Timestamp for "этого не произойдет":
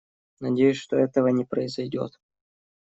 0.97-2.19